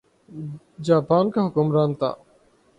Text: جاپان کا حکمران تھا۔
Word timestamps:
جاپان 0.85 1.25
کا 1.31 1.39
حکمران 1.47 1.93
تھا۔ 1.93 2.11